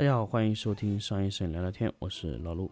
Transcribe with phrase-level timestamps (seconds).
[0.00, 2.70] 大家好，欢迎收听商业摄影聊聊天，我是老陆。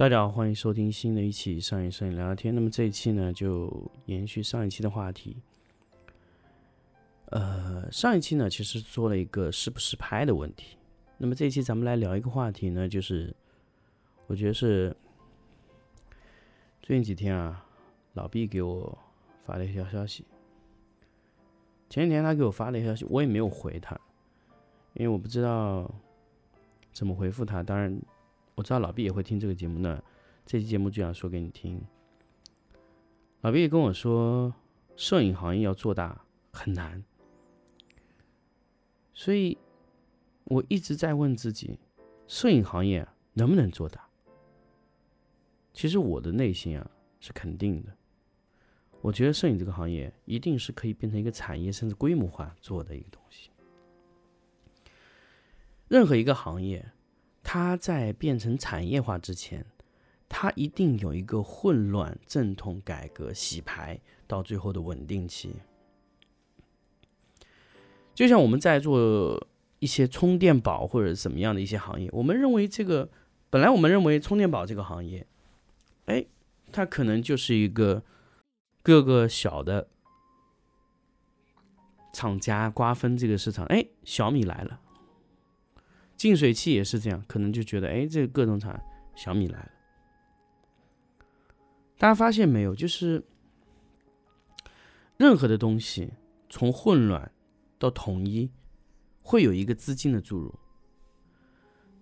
[0.00, 2.54] 大家好，欢迎收听新的一期上一摄影聊聊天。
[2.54, 3.70] 那么这一期呢，就
[4.06, 5.36] 延续上一期的话题。
[7.26, 10.78] 呃，上一期呢，其实做了一个实不实拍的问题。
[11.18, 13.36] 那么这一期咱们来聊一个话题呢，就是
[14.26, 14.96] 我觉得是
[16.82, 17.62] 最近几天啊，
[18.14, 18.98] 老毕给我
[19.44, 20.24] 发了一条消息。
[21.90, 23.94] 前几天他给我发了一条消息，我也没有回他，
[24.94, 25.94] 因为我不知道
[26.90, 27.62] 怎么回复他。
[27.62, 28.00] 当然。
[28.60, 30.04] 我知道老毕也会听这个节目呢，
[30.44, 31.82] 这期节目就想说给你听。
[33.40, 34.54] 老毕也跟我说，
[34.96, 37.02] 摄影行业要做大很难，
[39.14, 39.56] 所以
[40.44, 41.78] 我一直在问自己，
[42.28, 44.06] 摄影行业能不能做大？
[45.72, 47.96] 其实我的内心啊是肯定的，
[49.00, 53.48] 我觉得摄影这个行业一定是可以变成一个产业，甚至规模化做的一个东西。
[55.88, 56.92] 任何一个行业。
[57.42, 59.64] 它在变成产业化之前，
[60.28, 65.56] 它一定有一个混乱、阵痛、改革、洗牌，到最后的稳定期。
[68.14, 69.46] 就像我们在做
[69.78, 73.08] 一些充电宝或者怎么样的一些行业，我们认为这个
[73.48, 75.26] 本来我们认为充电宝这个行业，
[76.04, 76.26] 哎，
[76.70, 78.02] 它可能就是一个
[78.82, 79.88] 各个小的
[82.12, 83.64] 厂家瓜分这个市场。
[83.66, 84.80] 哎，小米来了。
[86.20, 88.78] 净水器也是这样，可能就觉得，哎，这个各种厂
[89.16, 89.70] 小米来了。
[91.96, 92.74] 大家发现没有？
[92.74, 93.24] 就是
[95.16, 96.12] 任何的东西
[96.50, 97.32] 从混乱
[97.78, 98.50] 到统一，
[99.22, 100.54] 会有一个资金的注入。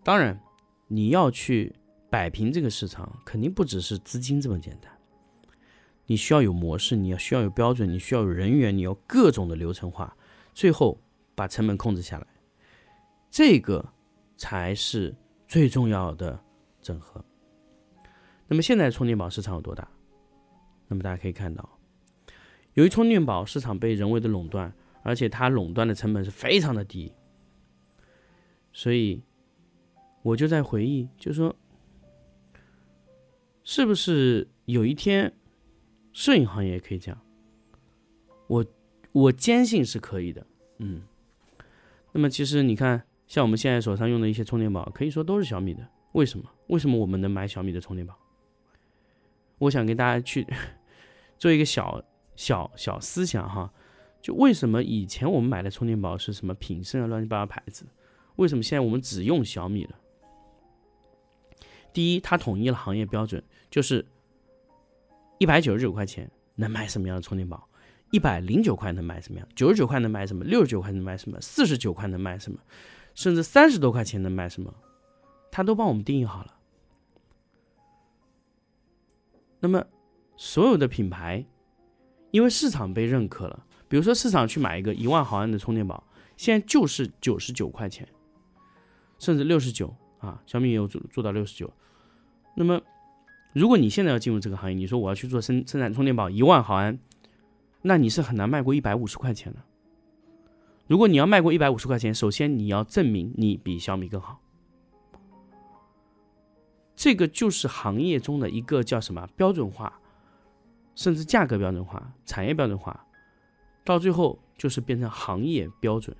[0.02, 0.42] 当然，
[0.88, 1.72] 你要去
[2.10, 4.92] 摆平这个市场，肯定不只是资金这么简单。
[6.06, 10.16] 你需要有模式，你要需要有标准，你需要有人员，你要各种的流程化，
[10.52, 11.00] 最后
[11.36, 12.26] 把成本控制下来。
[13.30, 13.92] 这个。
[14.38, 15.15] 才是
[15.49, 16.41] 最重要的
[16.81, 17.22] 整合。
[18.47, 19.87] 那么现在充电宝市场有多大？
[20.87, 21.78] 那么大家可以看到，
[22.75, 24.72] 由于充电宝市场被人为的垄断，
[25.03, 27.12] 而且它垄断的成本是非常的低，
[28.72, 29.22] 所以
[30.22, 31.55] 我就在回忆，就说，
[33.65, 35.37] 是不是有一天
[36.12, 37.20] 摄影行业也可以这样？
[38.47, 38.65] 我
[39.10, 40.47] 我坚信是可以的。
[40.78, 41.03] 嗯，
[42.12, 43.05] 那么其实你看。
[43.28, 45.86] 像我们现在手上用的一些充电宝，可以说都是小米的。
[46.12, 46.50] 为什么？
[46.68, 48.18] 为什么我们能买小米的充电宝？
[49.58, 50.46] 我想跟大家去
[51.38, 52.02] 做一个小
[52.34, 53.70] 小小思想哈，
[54.22, 57.84] 就为什么以前我们买的充电宝是什么品胜啊乱七八糟牌子，
[58.36, 59.94] 为什么现在我们只用小米了？
[61.92, 64.06] 第一，它统一了行业标准，就是
[65.36, 67.68] 一百九十九块钱能买什么样的充电宝，
[68.10, 72.58] 一百零九块能买什么样，九十九块能买什么，六十九块能买什么，四十九块能买什么。
[73.18, 74.72] 甚至三十多块钱能买什么，
[75.50, 76.54] 他都帮我们定义好了。
[79.58, 79.84] 那么，
[80.36, 81.44] 所有的品牌，
[82.30, 86.04] 因为市场被认可了，比如说市场去买一个一万毫安的充电宝，
[86.36, 88.08] 现在就是九十九块钱，
[89.19, 91.69] 甚至六十九啊，小米也有做做到六十九。
[92.54, 92.81] 那么，
[93.52, 96.96] 如果你现在要进入这个行业，你说我要去做生生产充电宝一万毫安，
[97.82, 99.58] 那你是很难卖过一百五十块钱的。
[100.88, 104.40] 如果你要卖过一百五十块钱，首先你要证明你比小米更好，
[106.96, 110.00] 这个就是行业中的一个叫什么标准化，
[110.94, 113.06] 甚至价格标准化、产业标准化，
[113.85, 116.17] 到最后就是变成行业标准。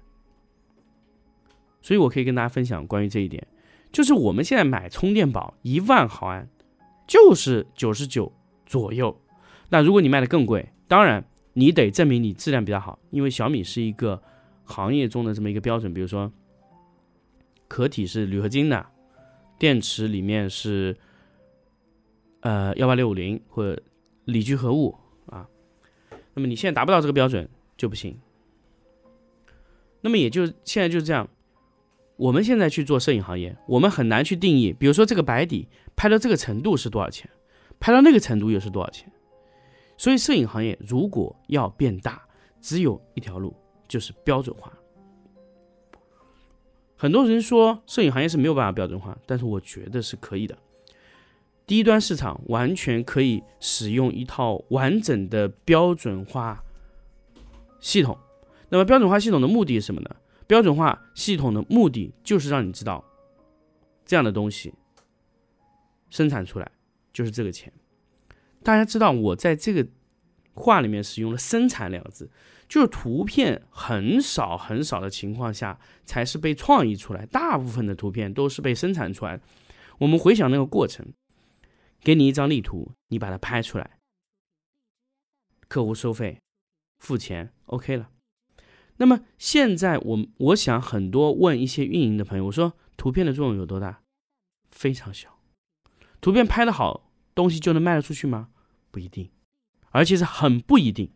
[1.81, 3.47] 所以我可以跟大家分享关于这一点，
[3.91, 6.47] 就是我们现在买充电宝一万毫安
[7.07, 8.31] 就是九十九
[8.67, 9.19] 左右，
[9.71, 11.25] 那如果你卖的更贵，当然
[11.55, 14.23] 你得证明你质量比较好，因为小米是一个。
[14.69, 16.31] 行业中的这么一个标准，比如说
[17.67, 18.87] 壳体是铝合金的，
[19.59, 20.97] 电池里面是
[22.41, 23.83] 呃幺八六五零或者
[24.27, 24.95] 锂聚合物
[25.27, 25.49] 啊，
[26.35, 28.17] 那么你现在达不到这个标准就不行。
[30.03, 31.29] 那么也就现在就是这样，
[32.17, 35.67] 我们现在去做摄影行业，我们很难去定义，比如说这个白底
[35.97, 37.29] 拍到这个程度是多少钱，
[37.81, 39.11] 拍到那个程度又是多少钱。
[39.97, 42.23] 所以摄影行业如果要变大，
[42.61, 43.57] 只有一条路。
[43.89, 44.73] 就是标准化。
[46.97, 50.57] 很多人说摄影行业是没有办法标准化，但是我觉得是可以的。
[51.67, 56.63] 低端市场完全可以使用一套完整的标准化
[57.79, 58.19] 系统。
[58.69, 60.17] 那么标准化系统的目的是什么呢？
[60.47, 63.05] 标准化系统的目的就是让你知道，
[64.07, 64.73] 这样的东西
[66.09, 66.71] 生产出来
[67.13, 67.73] 就是这个钱。
[68.63, 69.87] 大家知道我在这个
[70.59, 72.31] 话里面使用了“生产”两个字，
[72.69, 79.41] 就是图片很少很少的情况下才是被创意出来，大部分的图片都是被生产出来。
[79.99, 81.07] 我们回想那个过程。
[82.01, 83.99] 给你一张例图，你把它拍出来，
[85.67, 86.41] 客户收费，
[87.01, 88.11] 付钱，OK 了。
[88.99, 94.01] 那么现在我我想很多问一些运营的朋友，我说图片的作用有多大？
[94.71, 95.41] 非常小。
[96.21, 98.51] 图片拍的好，东西就能卖得出去吗？
[98.93, 99.29] 不一定，
[99.91, 101.11] 而且是很不一定。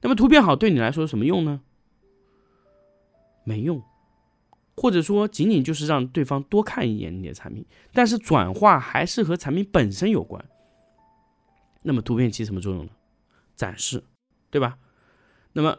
[0.00, 1.60] 那么图片好对你来说有什么用呢？
[3.44, 3.82] 没用。
[4.76, 10.44] 或者说，仅仅就是让对方多看一眼你的产品，但是转化还是和产品本身有关。
[11.82, 12.90] 那么图片起什么作用呢？
[13.54, 14.02] 展示，
[14.50, 14.76] 对吧？
[15.52, 15.78] 那么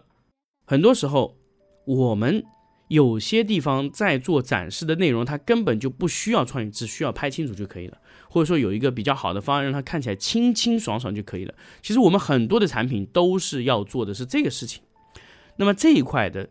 [0.65, 1.35] 很多时候，
[1.83, 2.45] 我们
[2.87, 7.97] 有些地方在做展示的内容，它根本就不需要创意，只需要拍清楚就可以了。
[8.29, 11.53] 或者说有一个比较好的方案，让它看起来清清爽爽就可以了。
[11.81, 14.83] 其实我们很多的产品都是要做的是这个事情。
[15.57, 16.49] 那么这一块的。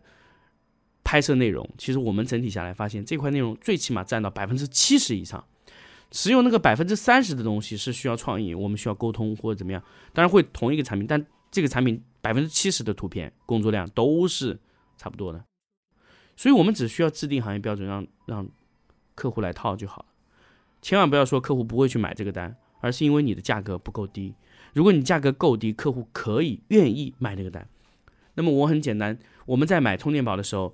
[1.07, 5.45] 拍摄内容，其实我们整体下来发现，这块内容最起码占到百分之七十以上，
[6.09, 9.79] 只有那个百分之三十的东西是需要创意，我们需要沟通或者怎么样。
[10.13, 14.59] 当然会同一个产品，但这个产品百分之七十的图片工作量都是
[14.97, 15.45] 差不多的，
[16.35, 18.47] 所以我们只需要制定行业标准，让让
[19.15, 20.05] 客户来套就好了。
[20.81, 24.33] 千万不要说客户不会去买这个单，而是因为你的价格不够低。
[24.73, 27.67] 如果你价格够低，客户可以愿意买这个单。
[28.33, 30.73] 那么我很简单，我们在买充电宝的时候。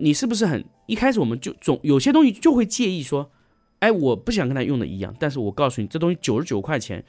[0.00, 3.32] 你是不是很一开始我们就总有些东西就会介意说，
[3.80, 7.04] 哎，我不想跟他用的一样，但是我告诉你，这东西九十九块钱，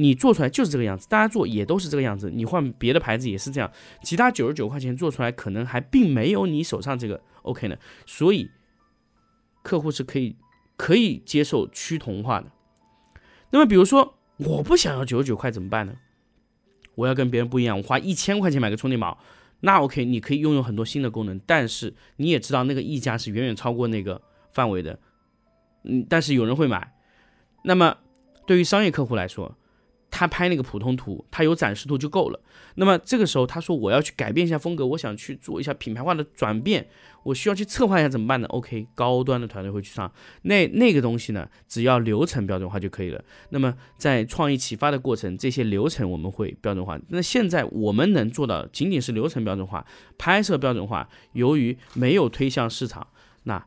[0.00, 3.70] 你做出来就是这个样子，大家做也都是这个样子，你换别的牌子也是这样，
[4.04, 8.48] 其他九十九块钱做出来可能还并没有你手上这个 OK 呢，所以
[9.62, 10.36] 客户是可以
[10.76, 12.46] 可以接受趋同化的。
[13.50, 15.94] 那么比如说我不想要九十九块怎么办呢？
[16.94, 19.18] 我要跟别人不一样，我花一千块钱买个充电宝。
[19.60, 24.22] 那 OK，你可以拥有很多新的功能，但是你也知道那个溢价是远远超过那个
[24.52, 25.00] 范围的，
[25.82, 26.94] 嗯，但是有人会买。
[27.64, 27.96] 那么
[28.46, 29.56] 对于商业客户来说，
[30.18, 32.40] 他拍那个普通图，他有展示图就够了。
[32.74, 36.88] 那么这个时候他说我要去改变一下风格，我想去做一下品牌化的转变，
[37.22, 40.12] 我需要去策划一下怎么办呢？OK，高端的团队会去上
[40.42, 43.24] 那那个东西呢，只要流程标准化就可以了。
[43.50, 46.98] 那么在创意启发的过程，这些流程我们会标准化。
[47.10, 49.86] 那现在我们能做到仅仅是流程标准化、
[50.18, 51.08] 拍摄标准化。
[51.34, 53.06] 由于没有推向市场，
[53.44, 53.64] 那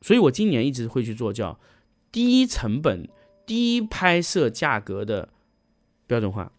[0.00, 1.60] 所以我今年一直会去做叫
[2.10, 3.08] 低成本、
[3.46, 5.28] 低拍摄价格的。
[6.10, 6.50] 标准化，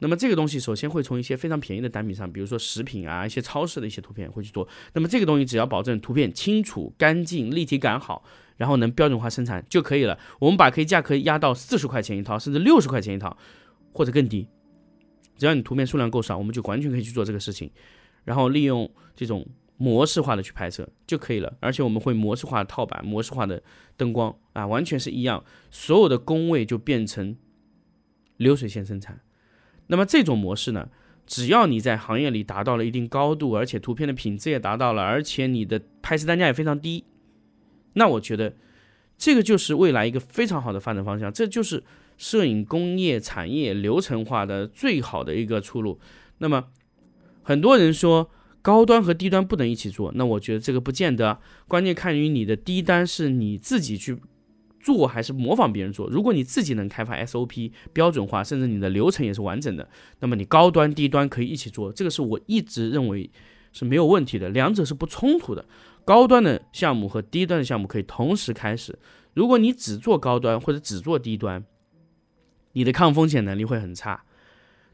[0.00, 4.66] 那么这个东西首先会从一些非常便宜的单品上，比如说食品啊，一些超市的一些图片会去做。
[4.92, 8.24] 那么这个东西只要保证图片清楚、干净、立体感好，
[8.56, 10.18] 然后能标准化生产就可以了。
[10.40, 13.36] 我们把可以价格压到四十块钱一套，甚至六十块钱一套，
[13.92, 14.48] 或者更低。
[15.36, 17.70] 只要你图片数量够少，我们就完全可以去做这个事情。
[18.24, 21.56] 然后利用这种模式化的去拍摄就可以了。
[21.60, 23.62] 而且我们会模式化的套板、模式化的
[23.96, 27.36] 灯光啊，完全是一样，所有的工位就变成。
[28.38, 29.20] 流水线生产，
[29.88, 30.88] 那么这种模式呢？
[31.26, 37.04] 只要你在行业里达到了一定高度，而且图片的品质也达到了，而且你的拍摄单价也非常低，
[37.92, 38.56] 那我觉得
[39.18, 41.84] 这个就是未来一个非常好的发展方向，这就是
[42.16, 46.00] 摄影工业产业流程化的最好的一个出路。
[46.38, 46.68] 那么
[47.42, 48.30] 很多人说
[48.62, 54.16] 高端和低端不能一起做，那我觉得这个不见得，关键看于你的低单是你自己去。
[54.96, 56.08] 做还是模仿别人做？
[56.08, 59.86] 如果你自己能开发 SOP 标准化，甚至你的流程也是完整的，
[60.20, 61.92] 那么你高端低端可以一起做。
[61.92, 63.30] 这个是我一直认为
[63.74, 65.66] 是没有问题的，两者是不冲突的。
[66.06, 68.98] 高端的项目和低端的项目可以同时开始。
[69.34, 71.62] 如果你只做高端或者只做低端，
[72.72, 74.24] 你的抗风险能力会很差。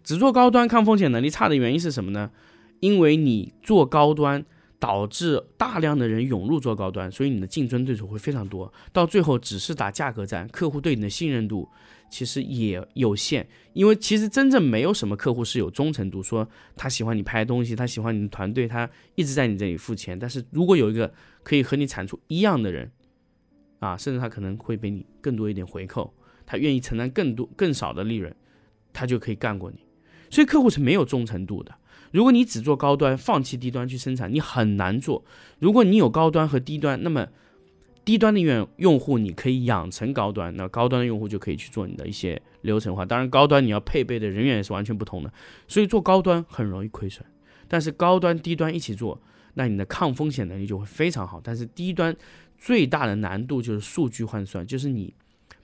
[0.02, 2.32] 只做高端抗风险能力差的原因是什么呢？
[2.80, 4.44] 因为你做高端。
[4.85, 11.67] 导致大量的人涌入做高端，所以你的竞争对手会非常多，到最后只是打价格战，客户对你的信任度
[12.11, 20.19] 其实也有限，因为其实真正没有什么客户是有忠诚度，说他喜欢你拍东西，他喜欢你的团队，他一直在你这里付钱。
[20.19, 21.11] 但是如果有一个
[21.43, 22.93] 可以和你产出一样的人，
[23.79, 26.12] 啊，甚至他可能会给你更多一点回扣，
[26.45, 28.37] 他愿意承担更多更少的利润，
[28.93, 29.79] 他就可以干过你。
[30.29, 31.75] 所以客户是没有忠诚度的。
[32.14, 35.25] 如果你只做高端，放弃低端去生产，你很难做。
[35.59, 37.26] 如果你有高端和低端，那么
[38.04, 43.04] 低端的用用户你可以养成高端，那高端的用户就可以去做你的一些流程化。
[43.04, 45.33] 当然，高端你要配备的人员也是完全不同的，
[45.66, 47.26] 所以做高端很容易亏损。
[47.66, 49.21] 但是高端低端一起做，
[49.54, 51.40] 那你的抗风险能力就会非常好。
[51.42, 52.14] 但是低端
[52.56, 55.12] 最大的难度就是数据换算，就是你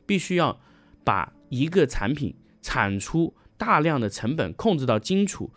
[0.04, 0.58] 必须要
[1.04, 5.48] 把一个产品产出大量的成本控制到精楚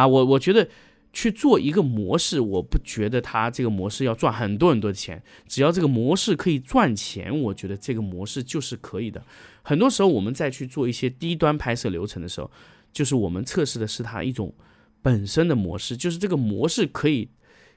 [0.00, 0.06] 啊。
[0.06, 0.68] 我我觉得。
[1.10, 9.24] 去做一个模式，我不觉得它这个模式要赚很多很多的钱，只要这个模式可以赚钱，我觉得这个模式就是可以的。
[9.62, 12.50] 很多时候我们再去做一些低端拍摄流程的时候，
[12.92, 14.52] 就是我们测试的是它一种
[15.00, 17.30] 本身的模式，就是这个模式可以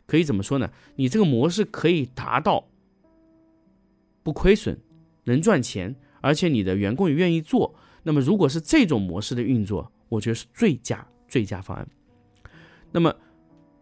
[0.05, 0.69] 可以怎么说呢？
[0.97, 2.67] 你这个模式可以达到
[4.23, 4.77] 不亏损、
[5.23, 7.73] 能赚钱，而且你的员工也愿意做。
[8.03, 11.87] 那么如果是这种模式的运作，我觉得是最佳最佳方案。
[12.91, 13.13] 那么，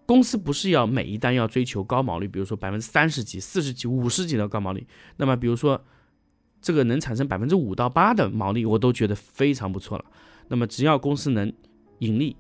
[0.06, 4.88] 公司不是要每一单要追求高毛利，比如说百分之三十几、四十几、五十几的高毛利。
[5.18, 5.84] 那么，比如说
[6.62, 10.06] 这个能产生百分之五到八的毛利，我都觉得非常不错了。
[10.48, 11.52] 那么，只要公司能
[12.00, 12.36] 盈利，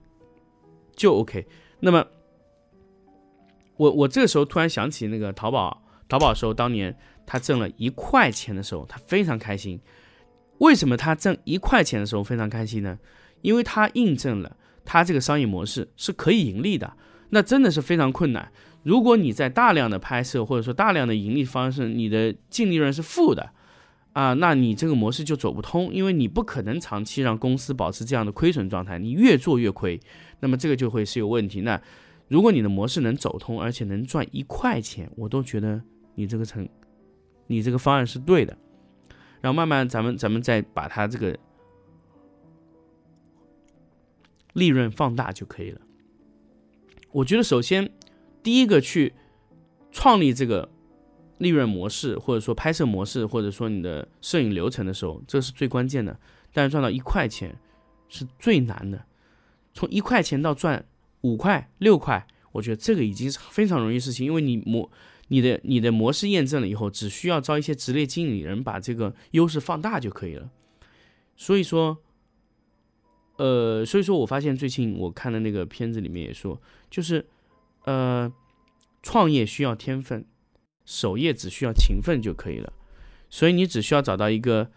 [0.95, 1.47] 就 OK。
[1.79, 2.05] 那么，
[3.77, 9.79] 我我这个时候突然想起那个淘宝，淘宝时候当年他挣了一块钱的时候，他非常开心。
[10.57, 12.99] 为什么他挣一块钱的时候非常开心呢？
[13.41, 14.55] 因为它印证了。
[14.85, 16.91] 它这个商业模式是可以盈利的，
[17.29, 18.51] 那真的是非常困难。
[18.81, 23.51] 如果你在大量的拍摄或者说大量的盈利方式，你的净利润是负的
[24.13, 29.99] 啊，那你这个模式就走不通，因为你不可能长期让公司保持这样的亏损状态，你越做越亏，
[30.39, 31.61] 那么这个就会是有问题。
[31.61, 31.79] 那
[32.27, 35.79] 如果你的模式能走通，而且能赚一块钱，我都觉得
[36.15, 36.67] 你这个成，
[37.45, 38.57] 你这个方案是对的。
[39.39, 41.37] 然后慢慢咱们咱们再把它这个。
[44.53, 45.81] 利润放大就可以了。
[47.11, 47.91] 我觉得首先
[48.43, 49.13] 第一个去
[49.91, 50.69] 创立这个
[51.39, 56.19] 利润模式，或者说拍摄模式，或者说你的摄影流程的时候，这是最关键的。
[56.53, 57.59] 但是赚到一块钱
[58.07, 59.05] 是最难的。
[59.73, 60.85] 从一块钱到赚
[61.21, 64.91] 五块、六块，我觉得这个已经是非常容易事情，因为你模
[65.29, 70.51] 你的你的模式验证了以后，只需要招一些职业经理人把这个优势放大就可以了。
[71.35, 71.97] 所以说。
[73.39, 77.25] 呃，所以说我发现最近我看的那个片子里面也说，就是，
[77.85, 78.29] 呃，
[79.01, 80.25] 创业需要天分，
[80.83, 82.73] 守业只需要勤奋就可以了。
[83.29, 84.69] 所以你只需要找到一个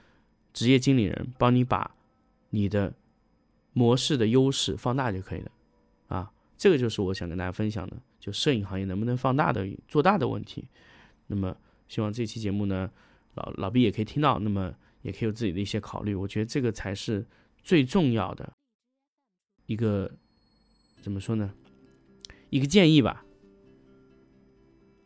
[0.52, 1.96] 职业经理人，帮你把
[2.50, 2.94] 你的
[3.72, 5.50] 模式的优势放大就可以了。
[6.06, 10.64] 啊，这个就是我想跟大家分享的，就摄影行业能不能放大的做大的问题。
[11.26, 11.56] 那么
[11.88, 12.88] 希望这期节目呢，
[13.34, 16.14] 老老毕也可以听到，那么也可以有自己的一些考虑。
[16.14, 17.26] 我觉得这个才是。
[17.62, 18.52] 最重要的
[19.66, 20.10] 一个
[21.00, 21.54] 怎么说呢？
[22.50, 23.24] 一个建议吧。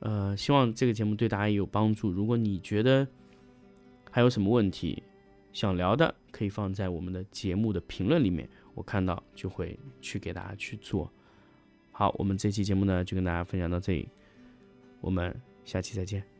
[0.00, 2.10] 呃，希望这个节目对大家也有帮助。
[2.10, 3.06] 如果你觉得
[4.10, 5.02] 还有什么问题
[5.52, 11.10] 想聊的，可以放在我们的节目的评论里面，我看到就会去给大家去做。
[11.92, 14.08] 好，我们这期节目呢就跟大家分享到这里，
[15.00, 15.34] 我们
[15.64, 16.35] 下期再见。